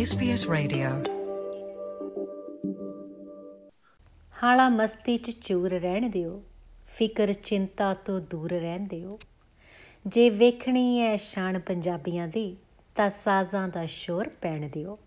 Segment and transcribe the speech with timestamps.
[0.00, 1.12] SBS Radio.
[4.42, 6.42] ਹਾਲਾ ਮਸਤੀ 'ਚ ਚੂਰ ਰਹਿਣ ਦਿਓ,
[6.86, 9.18] ਫਿਕਰ ਚਿੰਤਾ ਤੋਂ ਦੂਰ ਰਹਿਣ ਦਿਓ।
[10.06, 12.56] ਜੇ ਵੇਖਣੀ ਐ ਸ਼ਾਨ ਪੰਜਾਬੀਆਂ ਦੀ,
[12.94, 14.98] ਤਾਂ ਸਾਜ਼ਾਂ ਦਾ ਸ਼ੋਰ ਪੈਣ ਦਿਓ।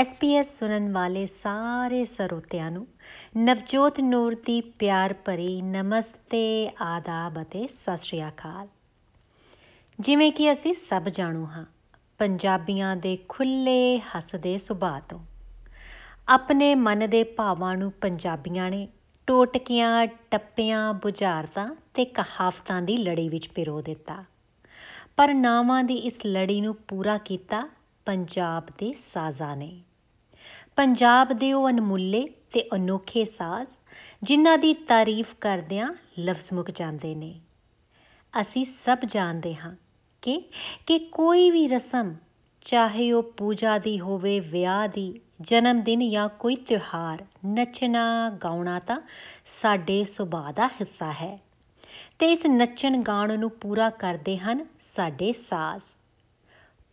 [0.00, 2.86] SBS ਸੁਣਨ ਵਾਲੇ ਸਾਰੇ ਸਰੋਤਿਆਂ ਨੂੰ,
[3.36, 8.68] ਨਵਜੋਤ ਨੂਰ ਦੀ ਪਿਆਰ ਭਰੀ ਨਮਸਤੇ, ਆਦਾਬ ਅਤੇ ਸਤਿ ਸ਼੍ਰੀ ਅਕਾਲ।
[10.00, 11.66] ਜਿਵੇਂ ਕਿ ਅਸੀਂ ਸਭ ਜਾਣੂ ਹਾਂ
[12.18, 15.20] ਪੰਜਾਬੀਆਂ ਦੇ ਖੁੱਲੇ ਹੱਸਦੇ ਸੁਭਾਅ ਤੋਂ।
[16.28, 18.88] ਆਪਣੇ ਮਨ ਦੇ ਭਾਵਾਂ ਨੂੰ ਪੰਜਾਬੀਆਂ ਨੇ
[19.26, 24.24] ਟੋਟਕਿਆਂ, ਟੱਪਿਆਂ, ਬੁਝਾਰਤਾਂ ਤੇ ਕਹਾਵਤਾਂ ਦੀ ਲੜੀ ਵਿੱਚ ਪਿਰੋ ਦਿੱਤਾ।
[25.16, 27.68] ਪਰ ਨਾਵਾਂ ਦੀ ਇਸ ਲੜੀ ਨੂੰ ਪੂਰਾ ਕੀਤਾ
[28.06, 29.82] ਪੰਜਾਬ ਦੇ ਸਾਜ਼ਾਂ ਨੇ।
[30.76, 33.68] ਪੰਜਾਬ ਦੇ ਉਹ ਅਨਮੁੱਲੇ ਤੇ ਅਨੋਖੇ ਸਾਜ਼
[34.22, 35.88] ਜਿਨ੍ਹਾਂ ਦੀ ਤਾਰੀਫ ਕਰਦਿਆਂ
[36.20, 37.40] ਲਫ਼ਜ਼ ਮੁੱਕ ਜਾਂਦੇ ਨੇ।
[38.40, 39.76] ਅਸੀਂ ਸਭ ਜਾਣਦੇ ਹਾਂ
[40.22, 40.44] ਕਿ
[40.86, 42.14] ਕਿ ਕੋਈ ਵੀ ਰਸਮ,
[42.60, 49.00] ਚਾਹੇ ਉਹ ਪੂਜਾ ਦੀ ਹੋਵੇ, ਵਿਆਹ ਦੀ, ਜਨਮ ਦਿਨ ਜਾਂ ਕੋਈ ਤਿਉਹਾਰ, ਨੱਚਣਾ, ਗਾਉਣਾ ਤਾਂ
[49.46, 51.40] ਸਾਡੇ ਸੁਭਾਅ ਦਾ ਹਿੱਸਾ ਹੈ।
[52.18, 55.82] ਤੇ ਇਸ ਨੱਚਣ ਗਾਉਣ ਨੂੰ ਪੂਰਾ ਕਰਦੇ ਹਨ ਸਾਡੇ ਸਾਜ਼।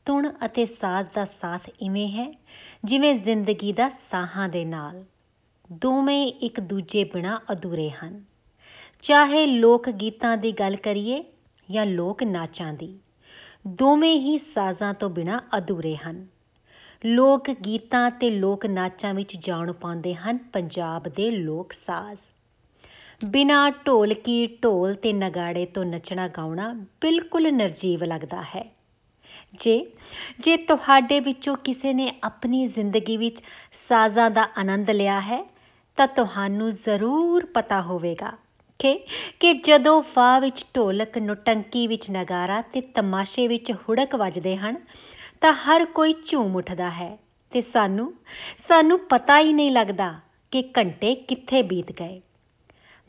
[0.06, 2.34] ਤੁਣ ਅਤੇ ਸਾਜ਼ ਦਾ ਸਾਥ ਇਵੇਂ ਹੈ,
[2.86, 5.04] ਜਿਵੇਂ ਜ਼ਿੰਦਗੀ ਦਾ ਸਾਹਾਂ ਦੇ ਨਾਲ।
[5.72, 8.24] ਦੋਵੇਂ ਇੱਕ ਦੂਜੇ ਬਿਨਾ ਅਧੂਰੇ ਹਨ।
[9.02, 11.24] ਚਾਹੇ ਲੋਕ ਗੀਤਾਂ ਦੀ ਗੱਲ ਕਰੀਏ
[11.72, 13.00] ਜਾਂ ਲੋਕ ਨਾਚਾਂ ਦੀ।
[13.66, 16.26] ਦੋਵੇਂ ਹੀ ਸਾਜ਼ਾਂ ਤੋਂ ਬਿਨਾ ਅਧੂਰੇ ਹਨ।
[17.06, 22.20] ਲੋਕ ਗੀਤਾਂ ਤੇ ਲੋਕ ਨਾਚਾਂ ਵਿੱਚ ਜਾਣ ਪਾਉਂਦੇ ਹਨ। ਪੰਜਾਬ ਦੇ ਲੋਕ ਸਾਜ਼।
[23.26, 28.66] ਬਿਨਾ ਢੋਲਕੀ ਢੋਲ ਤੇ ਨਗਾੜੇ ਤੋਂ ਨੱਚਣਾ ਗਾਉਣਾ ਬਿਲਕੁਲ ਨਰਜੀਵ ਲੱਗਦਾ ਹੈ।
[29.60, 29.86] ਜੇ
[30.40, 33.42] ਜੇ ਤੁਹਾਡੇ ਵਿੱਚੋਂ ਕਿਸੇ ਨੇ ਆਪਣੀ ਜ਼ਿੰਦਗੀ ਵਿੱਚ
[33.74, 35.44] ਸਾਜ਼ਾਂ ਦਾ ਆਨੰਦ ਲਿਆ ਹੈ,
[35.98, 38.32] ਤਾਂ ਤੁਹਾਨੂੰ ਜ਼ਰੂਰ ਪਤਾ ਹੋਵੇਗਾ
[38.80, 38.94] ਕਿ
[39.40, 44.76] ਕਿ ਜਦੋਂ ਫਾ ਵਿੱਚ ਢੋਲਕ ਨੁਟੰਕੀ ਵਿੱਚ ਨਗਾਰਾ ਤੇ ਤਮਾਸ਼ੇ ਵਿੱਚ ਹੁੜਕ ਵੱਜਦੇ ਹਨ,
[45.42, 47.18] ਤਾਂ ਹਰ ਕੋਈ ਝੂਮ ਉੱਠਦਾ ਹੈ
[47.52, 48.14] ਤੇ ਸਾਨੂੰ
[48.58, 50.14] ਸਾਨੂੰ ਪਤਾ ਹੀ ਨਹੀਂ ਲੱਗਦਾ
[50.52, 52.20] ਕਿ ਘੰਟੇ ਕਿੱਥੇ ਬੀਤ ਗਏ।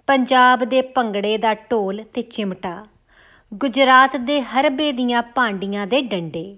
[0.08, 2.86] ਪੰਜਾਬ ਦੇ ਭੰਗੜੇ ਦਾ ਢੋਲ ਤੇ ਚਿਮਟਾ,
[3.52, 6.56] ਗੁਜਰਾਤ ਦੇ ਹਰਬੇ ਦੀਆਂ ਭਾਂਡੀਆਂ ਦੇ ਡੰਡੇ,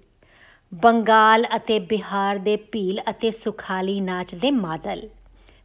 [0.72, 5.08] ਬੰਗਾਲ ਅਤੇ ਬਿਹਾਰ ਦੇ ਭੀਲ ਅਤੇ ਸੁਖਾਲੀ ਨਾਚ ਦੇ ਮਾਦਲ।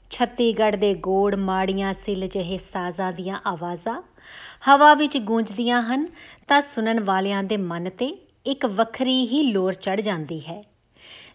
[0.09, 4.01] ਛੱਤੀਗੜ੍ਹ ਦੇ ਗੋੜ ਮਾੜੀਆਂ ਸਿਲ ਜਿਹੇ ਸਾਜ਼ਾਂ ਦੀਆਂ ਆਵਾਜ਼ਾਂ
[4.67, 6.07] ਹਵਾ ਵਿੱਚ ਗੂੰਜਦੀਆਂ ਹਨ
[6.47, 10.63] ਤਾਂ ਸੁਣਨ ਵਾਲਿਆਂ ਦੇ ਮਨ ਤੇ ਇੱਕ ਵੱਖਰੀ ਹੀ ਲੋਰ ਚੜ ਜਾਂਦੀ ਹੈ।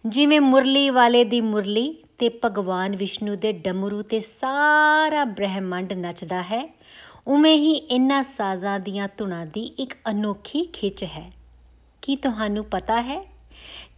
[0.06, 6.74] ਜਿਵੇਂ ਮੁਰਲੀ ਵਾਲੇ ਦੀ ਮੁਰਲੀ ਤੇ ਭਗਵਾਨ ਵਿਸ਼ਨੂੰ ਦੇ ਡਮਰੂ ਤੇ ਸਾਰਾ ਬ੍ਰਹਿਮੰਡ ਨੱਚਦਾ ਹੈ,
[7.26, 11.32] ਉਵੇਂ ਹੀ ਇਹਨਾਂ ਸਾਜ਼ਾਂ ਦੀਆਂ ਧੁਨਾਂ ਦੀ ਇੱਕ ਅਨੋਖੀ ਖਿੱਚ ਹੈ।
[12.02, 13.20] ਕੀ ਤੁਹਾਨੂੰ ਪਤਾ ਹੈ?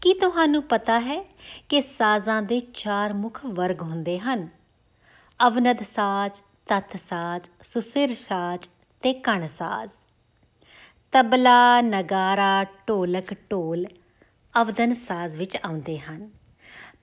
[0.00, 1.24] ਕੀ ਤੁਹਾਨੂੰ ਪਤਾ ਹੈ
[1.68, 4.48] ਕਿ ਸਾਜ਼ਾਂ ਦੇ ਚਾਰ ਮੁੱਖ ਵਰਗ ਹੁੰਦੇ ਹਨ?
[5.46, 8.68] ਅਵਨਦ ਸਾਜ਼, ਤਤ ਸਾਜ਼, ਸੁਸਿਰ ਸਾਜ਼
[9.02, 9.92] ਤੇ ਕਣ ਸਾਜ਼।
[11.12, 13.86] ਤਬਲਾ, ਨਗਾਰਾ, ਢੋਲਕ, ਢੋਲ
[14.62, 16.30] ਅਵਦਨ ਸਾਜ਼ ਵਿੱਚ ਆਉਂਦੇ ਹਨ।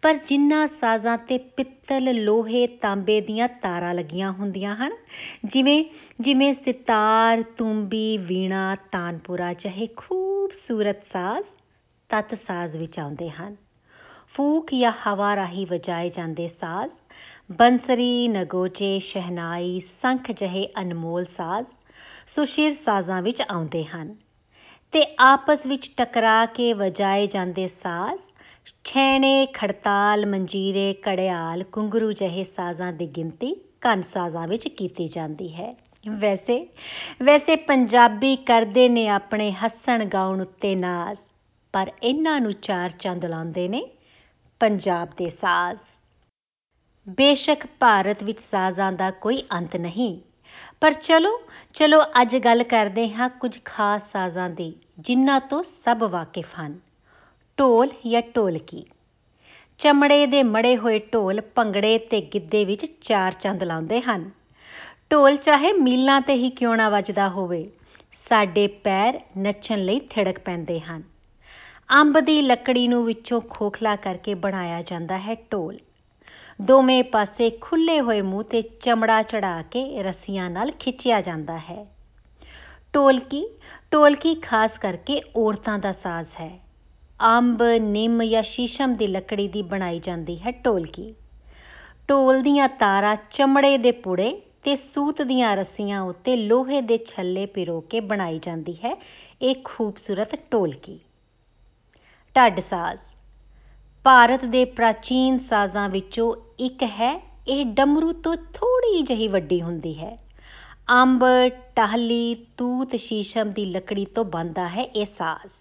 [0.02, 4.92] ਪਰ ਜਿਨ੍ਹਾਂ ਸਾਜ਼ਾਂ ਤੇ ਪਿੱਤਲ ਲੋਹੇ ਤਾਂਬੇ ਦੀਆਂ ਤਾਰਾਂ ਲੱਗੀਆਂ ਹੁੰਦੀਆਂ ਹਨ,
[5.46, 5.86] ਜਿਵੇਂ
[6.20, 11.46] ਜਿਵੇਂ ਸਿਤਾਰ, ਤੁੰਬੀ, ਵੀਣਾ, ਤਾਨਪੁਰਾ, ਚਾਹੇ ਖੂਬਸੂਰਤ ਸਾਜ਼
[12.10, 13.56] ਤਤ ਸਾਜ਼ ਵਿੱਚ ਆਉਂਦੇ ਹਨ।
[14.34, 16.92] ਫੂਕ ਜਾਂ ਹਵਾ ਰਾਹੀਂ ਵਜਾਏ ਜਾਂਦੇ ਸਾਜ਼,
[17.52, 21.68] ਬੰਸਰੀ, ਨਗੋਚੇ, ਸ਼ਹਿਨਾਈ, ਸੰਖ ਜਿਹੇ ਅਨਮੋਲ ਸਾਜ਼
[22.28, 24.16] ਸੁਸ਼ੀਰ ਸਾਜ਼ਾਂ ਵਿੱਚ ਆਉਂਦੇ ਹਨ।
[24.92, 28.22] ਤੇ ਆਪਸ ਵਿੱਚ ਟਕਰਾ ਕੇ ਵਜਾਏ ਜਾਂਦੇ ਸਾਜ਼,
[28.84, 35.76] ਛੈਣੇ, ਖੜਤਾਲ, ਮੰਜੀਰੇ ਕੜਿਆਲ ਕੁੰਗਰੂ ਜਿਹੇ ਸਾਜ਼ਾਂ ਦੀ ਗਿਣਤੀ ਕੰਨ ਸਾਜ਼ਾਂ ਵਿੱਚ ਕੀਤੀ ਜਾਂਦੀ ਹੈ।
[36.10, 36.68] ਵੈਸੇ
[37.24, 41.20] ਵੈਸੇ ਪੰਜਾਬੀ ਕਰਦੇ ਨੇ ਆਪਣੇ ਹੱਸਣ ਗਾਉਣ ਉੱਤੇ ਨਾਜ਼,
[41.74, 43.92] ਪਰ ਇਹਨਾਂ ਨੂੰ ਚਾਰ ਚੰਦ ਲਾਉਂਦੇ ਨੇ।
[44.62, 45.80] ਪੰਜਾਬ ਦੇ ਸਾਜ਼।
[47.08, 50.20] ਬੇਸ਼ੱਕ ਭਾਰਤ ਵਿੱਚ ਸਾਜ਼ਾਂ ਦਾ ਕੋਈ ਅੰਤ ਨਹੀਂ।
[50.82, 51.30] ਪਰ ਚਲੋ
[51.74, 56.80] ਚਲੋ ਅੱਜ ਗੱਲ ਕਰਦੇ ਹਾਂ ਕੁਝ ਖਾਸ ਸਾਜ਼ਾਂ ਦੀ, ਜਿਨ੍ਹਾਂ ਤੋਂ ਸਭ ਵਾਕਿਫ ਹਨ।
[57.58, 58.86] ਢੋਲ ਜਾਂ ਢੋਲਕੀ।
[59.80, 64.30] ਚਮੜੇ ਦੇ ਮੜੇ ਹੋਏ ਢੋਲ ਭੰਗੜੇ ਤੇ ਗਿੱਧੇ ਵਿੱਚ ਚਾਰ ਚੰਦ ਲਾਉਂਦੇ ਹਨ।
[65.12, 67.70] ਢੋਲ ਚਾਹੇ ਮੀਲਾਂ ਤੇ ਹੀ ਕਿਉਂ ਨਾ ਵੱਜਦਾ ਹੋਵੇ,
[68.12, 71.04] ਸਾਡੇ ਪੈਰ ਨੱਚਣ ਲਈ ਥਿੜਕ ਪੈਂਦੇ ਹਨ।
[72.00, 75.78] ਅੰਬ ਦੀ ਲੱਕੜੀ ਨੂੰ ਵਿੱਚੋਂ ਖੋਖਲਾ ਕਰਕੇ ਬਣਾਇਆ ਜਾਂਦਾ ਹੈ ਢੋਲ।
[76.62, 81.86] ਦੋਵੇਂ ਪਾਸੇ ਖੁੱਲੇ ਹੋਏ ਮੂੰਹ ਤੇ ਚਮੜਾ ਚੜਾ ਕੇ ਰੱਸੀਆਂ ਨਾਲ ਖਿੱਚਿਆ ਜਾਂਦਾ ਹੈ।
[82.96, 83.48] ਢੋਲਕੀ
[83.94, 86.60] ਢੋਲਕੀ ਖਾਸ ਕਰਕੇ ਔਰਤਾਂ ਦਾ ਸਾਜ਼ ਹੈ।
[87.38, 91.16] ਅੰਬ, ਨਿੰਮ ਜਾਂ ਸ਼ੀਸ਼ਮ ਦੀ ਲੱਕੜੀ ਦੀ ਬਣਾਈ ਜਾਂਦੀ ਹੈ ਢੋਲਕੀ।
[92.10, 97.82] ਢੋਲ ਦੀਆਂ ਤਾਰਾਂ ਚਮੜੇ ਦੇ ਪੁੜੇ ਤੇ ਸੂਤ ਦੀਆਂ ਰੱਸੀਆਂ ਉੱਤੇ ਲੋਹੇ ਦੇ ਛੱਲੇ ਪਿਰੋ
[97.82, 99.02] ਕੇ ਬਣਾਈ ਜਾਂਦੀ ਹੈ।
[99.42, 101.00] ਇਹ ਖੂਬਸੂਰਤ ਢੋਲਕੀ।
[102.36, 103.02] ਢੱਡ ਸਾਜ਼।
[104.04, 110.18] ਭਾਰਤ ਦੇ ਪ੍ਰਾਚੀਨ ਸਾਜ਼ਾਂ ਵਿੱਚੋਂ ਇੱਕ ਹੈ, ਇਹ ਡਮਰੂ ਤੋਂ ਥੋੜੀ ਜਿਹੀ ਵੱਡੀ ਹੁੰਦੀ ਹੈ।
[110.90, 111.24] ਅੰਬ
[111.76, 115.52] ਟਾਹਲੀ, ਤੂਤ ਸ਼ੀਸ਼ਮ ਦੀ ਲੱਕੜੀ ਤੋਂ ਬਣਦਾ ਹੈ ਇਹ ਸਾਜ਼।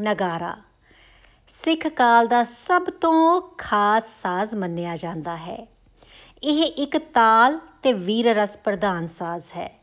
[0.00, 0.56] ਨਗਾਰਾ,
[1.48, 5.66] ਸਿੱਖ ਕਾਲ ਦਾ ਸਭ ਤੋਂ ਖਾਸ ਸਾਜ਼ ਮੰਨਿਆ ਜਾਂਦਾ ਹੈ।
[6.42, 9.80] ਇਹ ਇੱਕ ਤਾਲ ਤੇ ਵੀਰ ਰਸ ਪ੍ਰਧਾਨ ਸਾਜ਼ ਹੈ।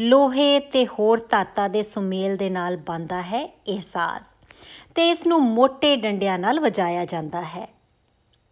[0.00, 4.35] ਲੋਹੇ ਤੇ ਹੋਰ ਧਾਤਾਂ ਦੇ ਸੁਮੇਲ ਦੇ ਨਾਲ ਬੰਦਾ ਹੈ ਇਹ ਸਾਜ਼।
[4.96, 7.68] ਤੇ ਇਸ ਨੂੰ ਮੋٹے ਡੰਡਿਆਂ ਨਾਲ ਵਜਾਇਆ ਜਾਂਦਾ ਹੈ।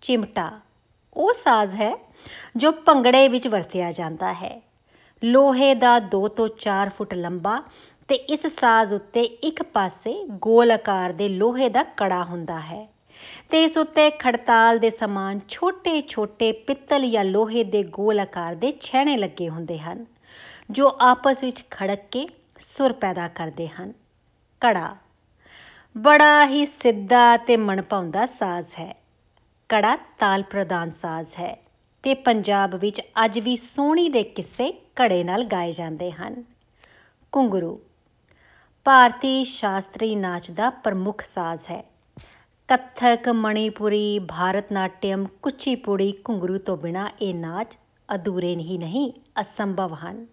[0.02, 0.50] ਚਿਮਟਾ
[1.14, 1.92] ਉਹ ਸਾਜ਼ ਹੈ
[2.56, 4.62] ਜੋ ਭੰਗੜੇ ਵਿੱਚ ਵਰਤਿਆ ਜਾਂਦਾ ਹੈ।
[5.24, 7.62] ਲੋਹੇ ਦਾ 2 ਤੋਂ 4 ਫੁੱਟ ਲੰਬਾ
[8.08, 12.88] ਤੇ ਇਸ ਸਾਜ਼ ਉੱਤੇ ਇੱਕ ਪਾਸੇ ਗੋਲ ਆਕਾਰ ਦੇ ਲੋਹੇ ਦਾ ਕੜਾ ਹੁੰਦਾ ਹੈ
[13.50, 19.16] ਤੇ ਇਸ ਉੱਤੇ ਖੜਤਾਲ ਦੇ ਸਮਾਨ ਛੋਟੇ-ਛੋਟੇ ਪਿੱਤਲ ਜਾਂ ਲੋਹੇ ਦੇ ਗੋਲ ਆਕਾਰ ਦੇ ਛੈਣੇ
[19.16, 20.06] ਲੱਗੇ ਹੁੰਦੇ ਹਨ,
[20.70, 22.28] ਜੋ ਆਪਸ ਵਿੱਚ ਖੜਕ ਕੇ
[22.60, 23.92] ਸੁਰ ਪੈਦਾ ਕਰਦੇ ਹਨ।
[24.60, 24.96] ਕੜਾ
[25.96, 28.94] ਬੜਾ ਹੀ ਸਿੱਧਾ ਤੇ ਮਨਪਾਉਂਦਾ ਸਾਜ਼ ਹੈ।
[29.68, 31.56] ਕੜਾ ਤਾਲ ਪ੍ਰਦਾਨ ਸਾਜ਼ ਹੈ
[32.02, 36.44] ਤੇ ਪੰਜਾਬ ਵਿੱਚ ਅੱਜ ਵੀ ਸੋਹਣੀ ਦੇ ਕਿੱਸੇ ਕੜੇ ਨਾਲ ਗਾਏ ਜਾਂਦੇ ਹਨ।
[37.32, 37.80] ਘੁੰਗਰੂ,
[38.84, 41.84] ਭਾਰਤੀ ਸ਼ਾਸਤਰੀ ਨਾਚ ਦਾ ਪ੍ਰਮੁੱਖ ਸਾਜ਼ ਹੈ।
[42.68, 47.78] ਕੱਥਕ, ਮਣੀਪੁਰੀ, ਭਾਰਤਨਾਟਿਅਮ, ਕੁਚੀਪੁੜੀ ਘੁੰਗਰੂ ਤੋਂ ਬਿਨਾ ਇਹ ਨਾਚ
[48.14, 50.26] ਅਧੂਰੇ ਨਹੀਂ ਨਹੀਂ, ਅਸੰਭਵ ਹਨ।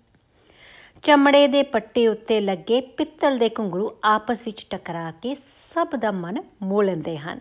[1.03, 6.37] ਚਮੜੇ ਦੇ ਪੱਟੇ ਉੱਤੇ ਲੱਗੇ ਪਿੱਤਲ ਦੇ ਘੁੰਗਰੂ ਆਪਸ ਵਿੱਚ ਟਕਰਾ ਕੇ ਸਭ ਦਾ ਮਨ
[6.61, 7.39] ਮੋਹ ਲੈਂਦੇ ਹਨ।